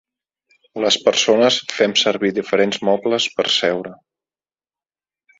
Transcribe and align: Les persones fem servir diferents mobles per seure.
Les 0.83 0.95
persones 1.09 1.57
fem 1.79 1.93
servir 2.03 2.31
diferents 2.37 2.79
mobles 2.89 3.27
per 3.35 3.45
seure. 3.57 3.93